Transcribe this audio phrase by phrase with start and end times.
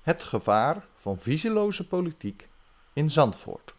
[0.00, 2.48] Het gevaar van visieloze politiek
[2.92, 3.74] in Zandvoort.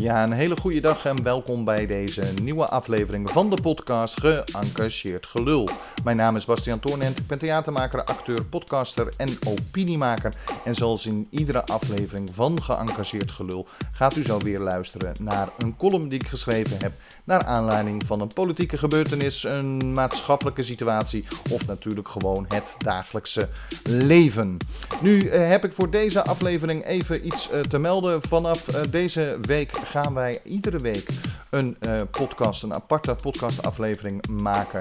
[0.00, 5.26] Ja, een hele goede dag en welkom bij deze nieuwe aflevering van de podcast Geëngageerd
[5.26, 5.68] Gelul.
[6.04, 10.32] Mijn naam is Bastiaan Toornent, ik ben theatermaker, acteur, podcaster en opiniemaker.
[10.64, 15.76] En zoals in iedere aflevering van Geëngageerd Gelul gaat u zo weer luisteren naar een
[15.76, 16.92] column die ik geschreven heb
[17.24, 23.48] naar aanleiding van een politieke gebeurtenis, een maatschappelijke situatie of natuurlijk gewoon het dagelijkse
[23.84, 24.56] leven.
[25.00, 28.22] Nu eh, heb ik voor deze aflevering even iets eh, te melden.
[28.22, 31.08] Vanaf eh, deze week gaan wij iedere week
[31.50, 34.80] een uh, podcast, een aparte podcastaflevering maken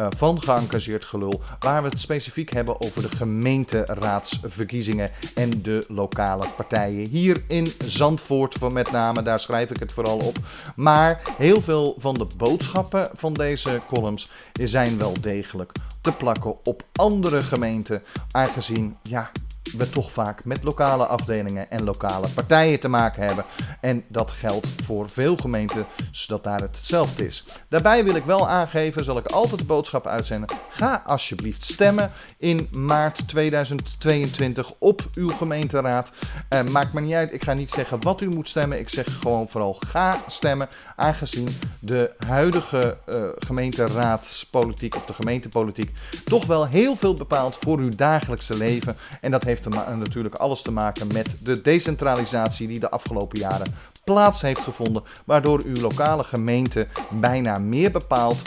[0.00, 6.46] uh, van geëngageerd gelul, waar we het specifiek hebben over de gemeenteraadsverkiezingen en de lokale
[6.56, 7.08] partijen.
[7.08, 10.36] Hier in Zandvoort van met name, daar schrijf ik het vooral op.
[10.76, 16.82] Maar heel veel van de boodschappen van deze columns zijn wel degelijk te plakken op
[16.92, 19.30] andere gemeenten, aangezien ja,
[19.76, 23.44] we toch vaak met lokale afdelingen en lokale partijen te maken hebben.
[23.80, 27.44] En dat geldt voor veel gemeenten, zodat daar hetzelfde is.
[27.68, 30.56] Daarbij wil ik wel aangeven, zal ik altijd de boodschap uitzenden.
[30.70, 36.10] Ga alsjeblieft stemmen in maart 2022 op uw gemeenteraad.
[36.54, 38.78] Uh, maakt me niet uit, ik ga niet zeggen wat u moet stemmen.
[38.78, 41.48] Ik zeg gewoon vooral ga stemmen, aangezien
[41.80, 45.90] de huidige uh, gemeenteraadspolitiek of de gemeentepolitiek
[46.24, 48.96] toch wel heel veel bepaalt voor uw dagelijkse leven.
[49.20, 53.74] En dat heeft natuurlijk alles te maken met de decentralisatie die de afgelopen jaren
[54.04, 58.38] plaats heeft gevonden, waardoor uw lokale gemeente bijna meer bepaalt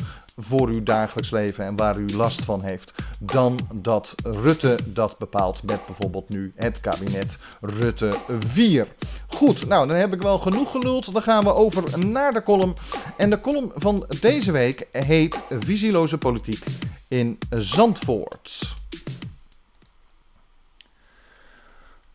[0.43, 5.63] voor uw dagelijks leven en waar u last van heeft, dan dat Rutte dat bepaalt
[5.63, 8.87] met bijvoorbeeld nu het kabinet Rutte 4.
[9.27, 11.13] Goed, nou dan heb ik wel genoeg geluld.
[11.13, 12.73] Dan gaan we over naar de column.
[13.17, 16.63] En de column van deze week heet Visieloze politiek
[17.07, 18.80] in Zandvoort.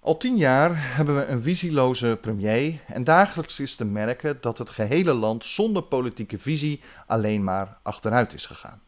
[0.06, 4.70] Al tien jaar hebben we een visieloze premier en dagelijks is te merken dat het
[4.70, 8.80] gehele land zonder politieke visie alleen maar achteruit is gegaan.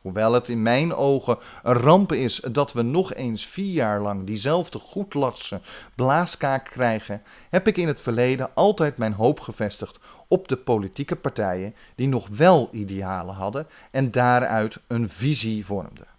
[0.00, 4.26] Hoewel het in mijn ogen een ramp is dat we nog eens vier jaar lang
[4.26, 5.60] diezelfde goedlatse
[5.94, 9.98] blaaskaak krijgen, heb ik in het verleden altijd mijn hoop gevestigd
[10.28, 16.15] op de politieke partijen die nog wel idealen hadden en daaruit een visie vormden.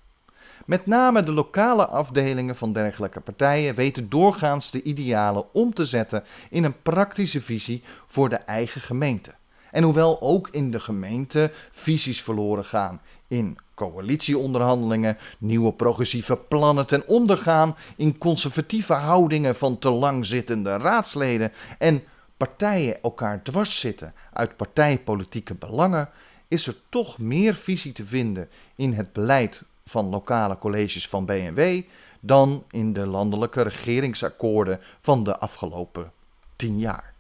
[0.66, 6.24] Met name de lokale afdelingen van dergelijke partijen weten doorgaans de idealen om te zetten
[6.50, 9.34] in een praktische visie voor de eigen gemeente.
[9.72, 17.08] En hoewel ook in de gemeente visies verloren gaan in coalitieonderhandelingen, nieuwe progressieve plannen ten
[17.08, 22.04] onder gaan in conservatieve houdingen van te lang zittende raadsleden en
[22.38, 26.10] partijen elkaar dwars zitten uit partijpolitieke belangen,
[26.48, 31.82] is er toch meer visie te vinden in het beleid van lokale colleges van BNW
[32.20, 36.12] dan in de landelijke regeringsakkoorden van de afgelopen
[36.56, 37.14] tien jaar.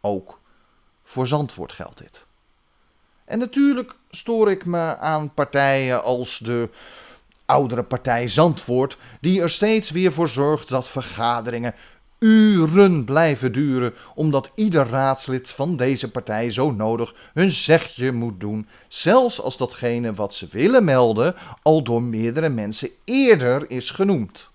[0.00, 0.40] Ook
[1.04, 2.26] voor Zandvoort geldt dit.
[3.24, 6.70] En natuurlijk stoor ik me aan partijen als de
[7.44, 11.74] oudere partij Zandvoort, die er steeds weer voor zorgt dat vergaderingen
[12.18, 18.68] uren blijven duren, omdat ieder raadslid van deze partij zo nodig hun zegje moet doen,
[18.88, 24.48] zelfs als datgene wat ze willen melden al door meerdere mensen eerder is genoemd.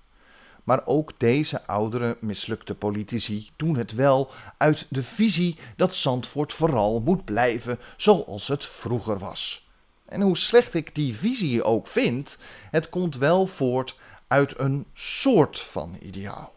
[0.64, 7.02] Maar ook deze oudere mislukte politici doen het wel uit de visie dat Zandvoort vooral
[7.06, 9.68] moet blijven zoals het vroeger was.
[10.06, 12.38] En hoe slecht ik die visie ook vind,
[12.72, 16.54] het komt wel voort uit een soort van ideaal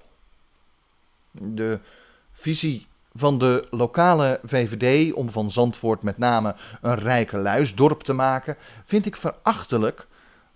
[1.42, 1.80] de
[2.32, 8.56] visie van de lokale VVD om van Zandvoort met name een rijke luisdorp te maken,
[8.84, 10.06] vind ik verachtelijk.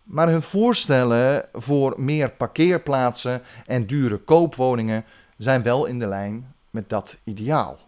[0.02, 5.04] Maar hun voorstellen voor meer parkeerplaatsen en dure koopwoningen
[5.36, 7.78] zijn wel in de lijn met dat ideaal.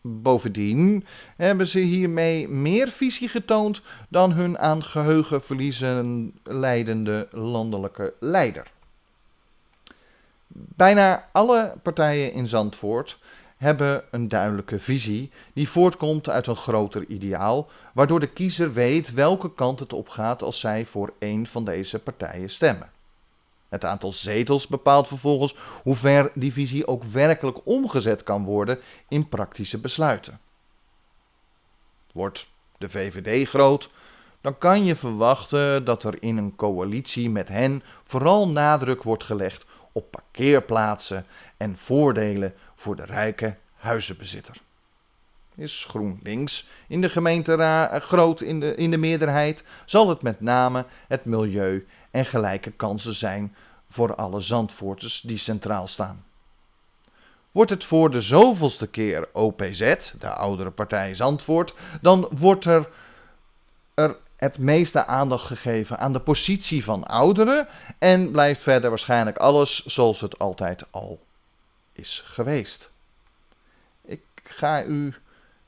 [0.00, 1.04] Bovendien
[1.36, 8.71] hebben ze hiermee meer visie getoond dan hun aan geheugenverliezen leidende landelijke leider.
[10.54, 13.18] Bijna alle partijen in Zandvoort
[13.56, 19.54] hebben een duidelijke visie die voortkomt uit een groter ideaal, waardoor de kiezer weet welke
[19.54, 22.90] kant het op gaat als zij voor een van deze partijen stemmen.
[23.68, 28.78] Het aantal zetels bepaalt vervolgens hoe ver die visie ook werkelijk omgezet kan worden
[29.08, 30.40] in praktische besluiten.
[32.12, 33.90] Wordt de VVD groot,
[34.40, 39.64] dan kan je verwachten dat er in een coalitie met hen vooral nadruk wordt gelegd
[39.92, 44.56] op parkeerplaatsen en voordelen voor de rijke huizenbezitter.
[45.54, 50.84] is GroenLinks in de gemeenteraad groot in de, in de meerderheid, zal het met name
[51.08, 53.54] het milieu en gelijke kansen zijn
[53.88, 56.24] voor alle Zandvoorters die centraal staan.
[57.50, 62.88] Wordt het voor de zoveelste keer OPZ, de oudere partij Zandvoort, dan wordt er,
[63.94, 67.68] er het meeste aandacht gegeven aan de positie van ouderen
[67.98, 71.20] en blijft verder waarschijnlijk alles zoals het altijd al
[71.92, 72.92] is geweest.
[74.04, 75.14] Ik ga u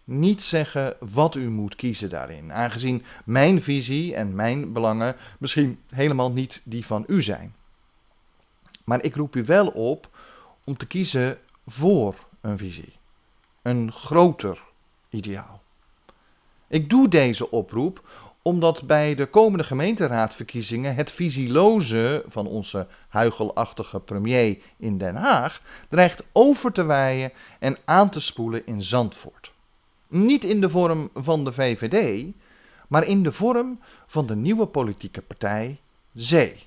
[0.04, 6.32] niet zeggen wat u moet kiezen daarin, aangezien mijn visie en mijn belangen misschien helemaal
[6.32, 7.54] niet die van u zijn.
[8.84, 10.08] Maar ik roep u wel op
[10.64, 12.92] om te kiezen voor een visie,
[13.62, 14.62] een groter
[15.08, 15.62] ideaal.
[16.68, 18.02] Ik doe deze oproep
[18.46, 26.22] omdat bij de komende gemeenteraadverkiezingen het visieloze van onze huigelachtige premier in Den Haag dreigt
[26.32, 29.52] over te waaien en aan te spoelen in Zandvoort.
[30.08, 32.32] Niet in de vorm van de VVD,
[32.88, 35.78] maar in de vorm van de nieuwe politieke partij
[36.14, 36.66] Zee.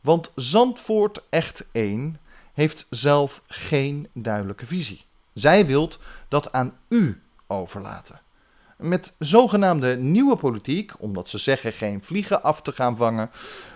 [0.00, 2.20] Want Zandvoort Echt 1
[2.52, 5.04] heeft zelf geen duidelijke visie.
[5.32, 5.98] Zij wilt
[6.28, 8.20] dat aan u overlaten.
[8.76, 13.30] Met zogenaamde nieuwe politiek, omdat ze zeggen geen vliegen af te gaan vangen,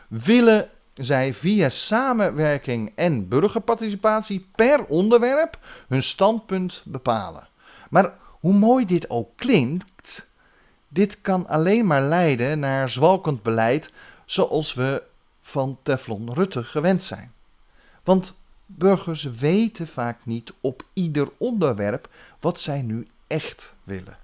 [0.09, 5.59] willen zij via samenwerking en burgerparticipatie per onderwerp
[5.89, 7.49] hun standpunt bepalen.
[7.91, 10.31] Maar hoe mooi dit ook klinkt,
[10.89, 13.93] dit kan alleen maar leiden naar zwalkend beleid
[14.25, 15.03] zoals we
[15.43, 17.33] van Teflon Rutte gewend zijn.
[18.05, 18.35] Want
[18.67, 22.09] burgers weten vaak niet op ieder onderwerp
[22.41, 24.19] wat zij nu echt willen.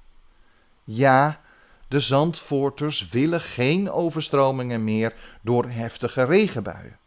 [0.89, 1.41] Ja,
[1.89, 6.99] de Zandvoorters willen geen overstromingen meer door heftige regenbuien.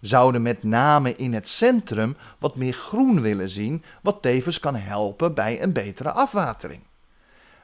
[0.00, 5.34] Zouden met name in het centrum wat meer groen willen zien, wat tevens kan helpen
[5.34, 6.82] bij een betere afwatering.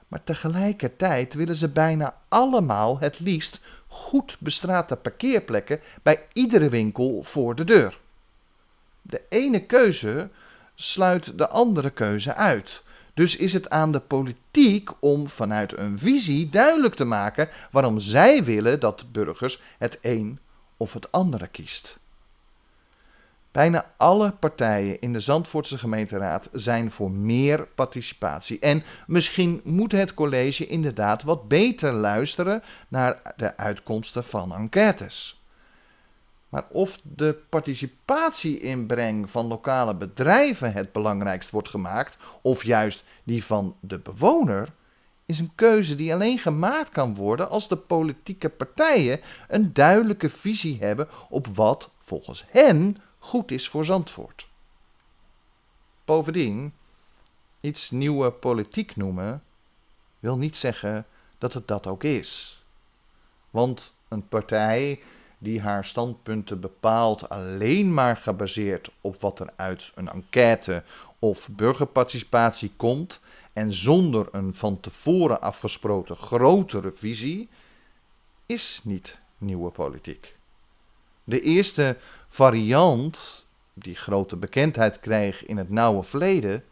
[0.09, 7.55] Maar tegelijkertijd willen ze bijna allemaal het liefst goed bestrate parkeerplekken bij iedere winkel voor
[7.55, 7.99] de deur.
[9.03, 10.29] De ene keuze
[10.75, 12.83] sluit de andere keuze uit.
[13.15, 18.45] Dus is het aan de politiek om vanuit een visie duidelijk te maken waarom zij
[18.45, 20.39] willen dat burgers het een
[20.77, 21.99] of het andere kiest.
[23.55, 28.59] Bijna alle partijen in de Zandvoortse gemeenteraad zijn voor meer participatie.
[28.59, 35.44] En misschien moet het college inderdaad wat beter luisteren naar de uitkomsten van enquêtes.
[36.55, 43.77] Maar of de participatieinbreng van lokale bedrijven het belangrijkst wordt gemaakt, of juist die van
[43.81, 44.73] de bewoner,
[45.27, 50.79] is een keuze die alleen gemaakt kan worden als de politieke partijen een duidelijke visie
[50.81, 54.49] hebben op wat volgens hen goed is voor Zandvoort.
[56.05, 56.73] Bovendien,
[57.61, 59.43] iets nieuwe politiek noemen
[60.19, 61.07] wil niet zeggen
[61.39, 62.63] dat het dat ook is.
[63.51, 65.01] Want een partij
[65.45, 70.83] die haar standpunten bepaalt alleen maar gebaseerd op wat er uit een enquête
[71.19, 73.21] of burgerparticipatie komt
[73.53, 77.49] en zonder een van tevoren afgesproken grotere visie,
[78.47, 80.37] is niet nieuwe politiek.
[81.25, 81.97] De eerste
[82.29, 86.65] variant, die grote bekendheid kreeg in het nauwe verleden,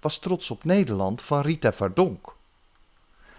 [0.00, 2.36] was Trots op Nederland van Rita Verdonk.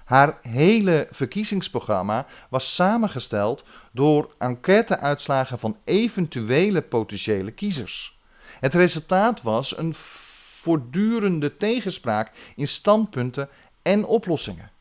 [0.09, 8.19] Haar hele verkiezingsprogramma was samengesteld door enquêteuitslagen van eventuele potentiële kiezers.
[8.59, 13.49] Het resultaat was een voortdurende tegenspraak in standpunten
[13.81, 14.71] en oplossingen.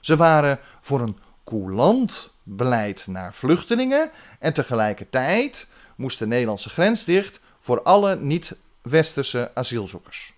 [0.00, 7.40] Ze waren voor een coulant beleid naar vluchtelingen en tegelijkertijd moest de Nederlandse grens dicht
[7.60, 10.32] voor alle niet-westerse asielzoekers.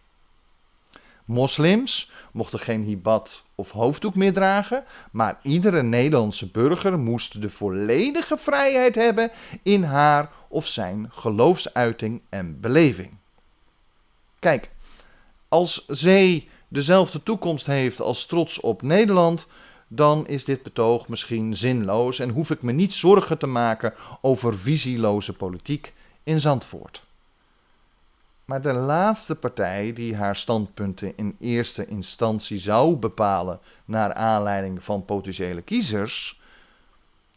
[1.25, 8.37] Moslims mochten geen hibad of hoofddoek meer dragen, maar iedere Nederlandse burger moest de volledige
[8.37, 9.31] vrijheid hebben
[9.63, 13.11] in haar of zijn geloofsuiting en beleving.
[14.39, 14.71] Kijk,
[15.49, 19.47] als zee dezelfde toekomst heeft als trots op Nederland,
[19.89, 24.59] dan is dit betoog misschien zinloos en hoef ik me niet zorgen te maken over
[24.59, 25.93] visieloze politiek
[26.23, 27.03] in Zandvoort.
[28.45, 35.05] Maar de laatste partij die haar standpunten in eerste instantie zou bepalen naar aanleiding van
[35.05, 36.41] potentiële kiezers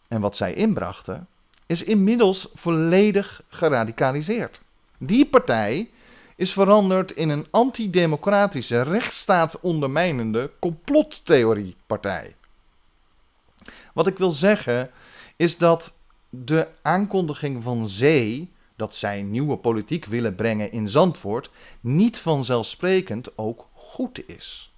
[0.07, 1.27] en wat zij inbrachten,
[1.65, 4.61] is inmiddels volledig geradicaliseerd.
[4.97, 5.89] Die partij
[6.35, 12.35] is veranderd in een antidemocratische, rechtsstaat ondermijnende complottheoriepartij.
[13.93, 14.91] Wat ik wil zeggen
[15.35, 15.93] is dat
[16.29, 23.67] de aankondiging van Zee dat zij nieuwe politiek willen brengen in Zandvoort niet vanzelfsprekend ook
[23.73, 24.73] goed is.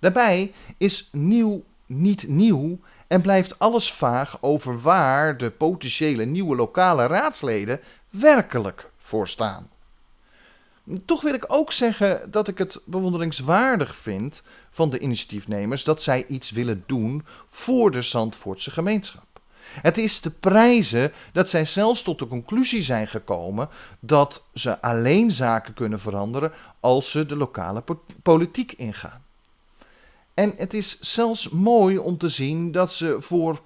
[0.00, 7.06] Daarbij is nieuw niet nieuw en blijft alles vaag over waar de potentiële nieuwe lokale
[7.06, 9.68] raadsleden werkelijk voor staan.
[11.04, 16.26] Toch wil ik ook zeggen dat ik het bewonderingswaardig vind van de initiatiefnemers dat zij
[16.26, 19.33] iets willen doen voor de Zandvoortse gemeenschap.
[19.66, 23.68] Het is te prijzen dat zij zelfs tot de conclusie zijn gekomen
[24.00, 27.82] dat ze alleen zaken kunnen veranderen als ze de lokale
[28.22, 29.22] politiek ingaan.
[30.34, 33.60] En het is zelfs mooi om te zien dat ze voor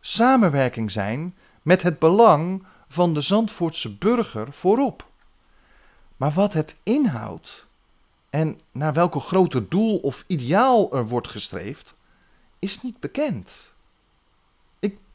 [0.00, 5.08] samenwerking zijn met het belang van de Zandvoortse burger voorop.
[6.16, 7.66] Maar wat het inhoudt
[8.30, 11.94] en naar welke grote doel of ideaal er wordt gestreefd,
[12.58, 13.74] is niet bekend.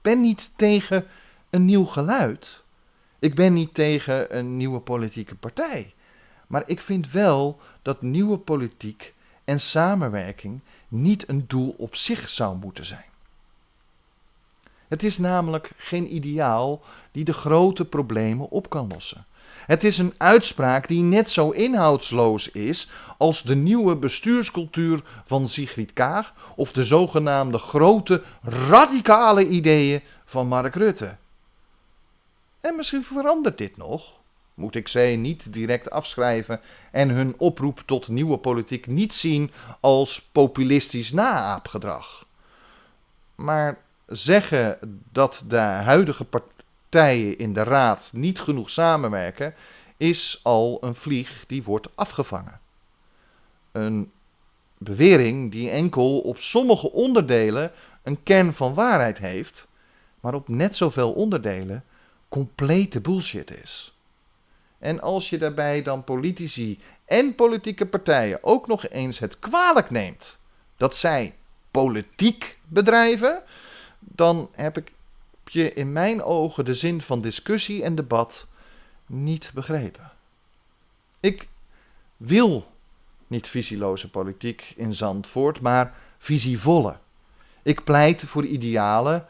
[0.05, 1.07] Ben niet tegen
[1.49, 2.63] een nieuw geluid.
[3.19, 5.93] Ik ben niet tegen een nieuwe politieke partij.
[6.47, 12.57] Maar ik vind wel dat nieuwe politiek en samenwerking niet een doel op zich zou
[12.57, 13.05] moeten zijn.
[14.87, 16.81] Het is namelijk geen ideaal
[17.11, 19.25] die de grote problemen op kan lossen.
[19.65, 25.93] Het is een uitspraak die net zo inhoudsloos is als de nieuwe bestuurscultuur van Sigrid
[25.93, 31.15] Kaag of de zogenaamde grote radicale ideeën van Mark Rutte.
[32.61, 34.13] En misschien verandert dit nog.
[34.53, 40.29] Moet ik ze niet direct afschrijven en hun oproep tot nieuwe politiek niet zien als
[40.31, 42.25] populistisch naaapgedrag.
[43.35, 44.77] Maar zeggen
[45.11, 46.25] dat de huidige
[46.95, 49.53] partijen in de raad niet genoeg samenwerken,
[49.97, 52.59] is al een vlieg die wordt afgevangen.
[53.71, 54.11] Een
[54.77, 57.71] bewering die enkel op sommige onderdelen
[58.03, 59.67] een kern van waarheid heeft,
[60.19, 61.83] maar op net zoveel onderdelen
[62.29, 63.97] complete bullshit is.
[64.79, 70.37] En als je daarbij dan politici en politieke partijen ook nog eens het kwalijk neemt
[70.77, 71.35] dat zij
[71.71, 73.43] politiek bedrijven,
[73.99, 74.91] dan heb ik
[75.49, 78.47] je in mijn ogen de zin van discussie en debat
[79.05, 80.11] niet begrepen.
[81.19, 81.47] Ik
[82.17, 82.71] wil
[83.27, 86.97] niet visieloze politiek in Zandvoort, maar visievolle.
[87.63, 89.27] Ik pleit voor idealen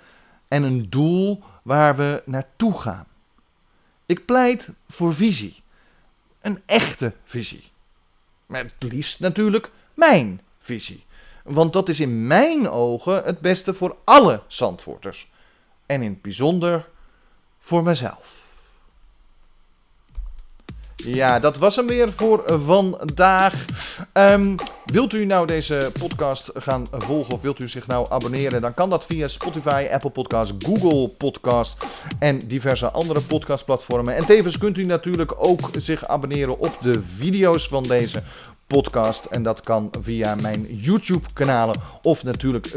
[0.47, 3.05] en een doel waar we naartoe gaan.
[4.05, 5.63] Ik pleit voor visie.
[6.41, 7.63] Een echte visie.
[8.45, 11.05] Maar het liefst natuurlijk mijn visie.
[11.43, 15.29] Want dat is in mijn ogen het beste voor alle Zandvoorters.
[15.85, 16.87] En in het bijzonder
[17.59, 18.43] voor mezelf.
[20.95, 23.65] Ja, dat was hem weer voor vandaag.
[24.13, 28.61] Um, wilt u nou deze podcast gaan volgen of wilt u zich nou abonneren?
[28.61, 31.85] Dan kan dat via Spotify, Apple Podcast, Google Podcast
[32.19, 34.15] en diverse andere podcastplatformen.
[34.15, 38.23] En tevens kunt u natuurlijk ook zich abonneren op de video's van deze
[38.81, 39.25] podcast.
[39.25, 42.71] En dat kan via mijn YouTube-kanalen of natuurlijk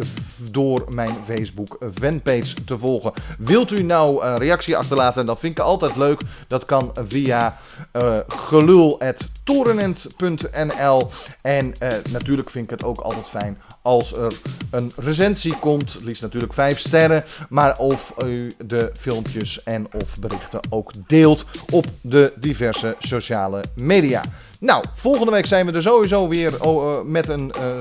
[0.50, 3.12] door mijn Facebook fanpage te volgen.
[3.38, 5.26] Wilt u nou een reactie achterlaten?
[5.26, 6.21] Dan vind ik het altijd leuk.
[6.47, 7.59] Dat kan via
[7.93, 11.11] uh, gelul.torenent.nl.
[11.43, 14.33] En uh, natuurlijk vind ik het ook altijd fijn als er
[14.71, 15.99] een recensie komt.
[16.02, 17.25] Liefst natuurlijk 5 sterren.
[17.49, 24.23] Maar of u de filmpjes en of berichten ook deelt op de diverse sociale media.
[24.61, 27.53] Nou, volgende week zijn we er sowieso weer oh, uh, met een.
[27.59, 27.81] Uh,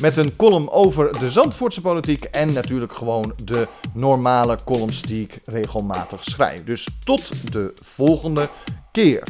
[0.00, 2.22] met een column over de Zandvoortse politiek.
[2.22, 6.64] En natuurlijk gewoon de normale columns die ik regelmatig schrijf.
[6.64, 8.48] Dus tot de volgende
[8.92, 9.22] keer.